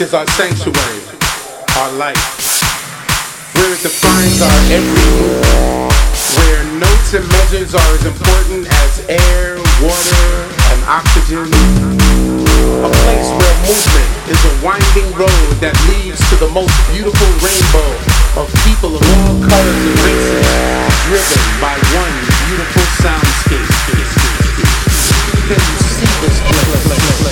[0.00, 1.02] is our sanctuary,
[1.74, 2.22] our life,
[3.58, 5.90] where it defines our every move,
[6.38, 10.30] where notes and measures are as important as air, water,
[10.70, 11.50] and oxygen.
[12.78, 17.90] A place where movement is a winding road that leads to the most beautiful rainbow
[18.38, 20.46] of people of all colors and races,
[21.10, 22.14] driven by one
[22.46, 23.66] beautiful soundscape.
[25.48, 27.27] Can you see this And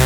[0.00, 0.05] you.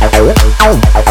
[0.00, 1.03] Everybody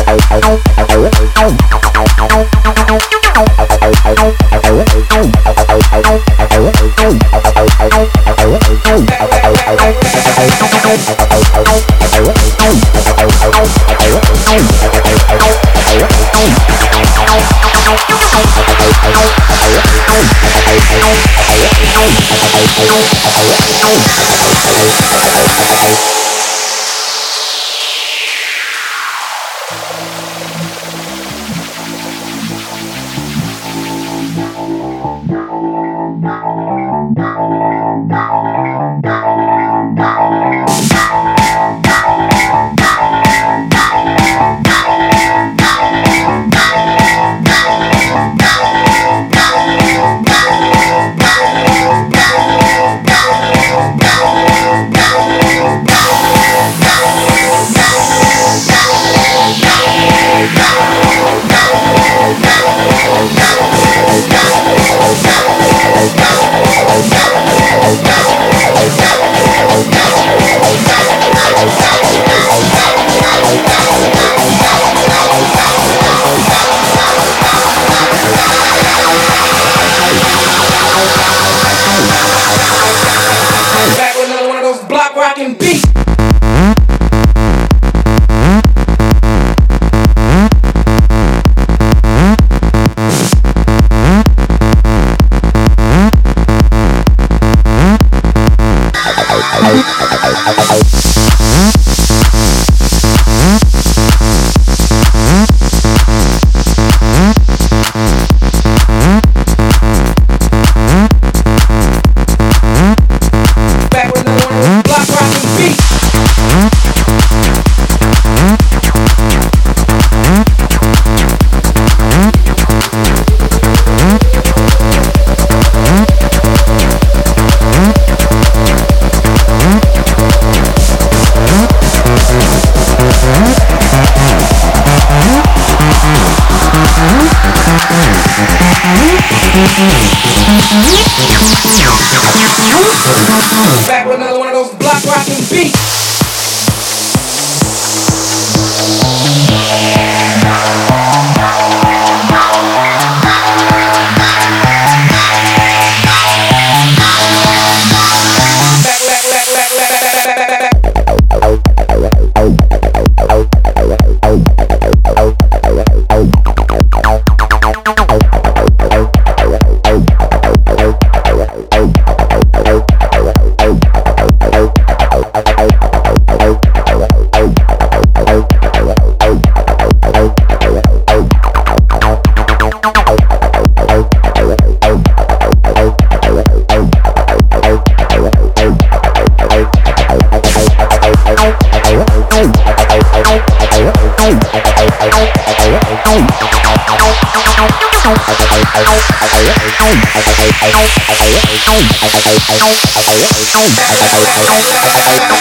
[203.66, 205.33] I'm sorry.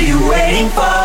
[0.00, 0.97] you waiting for?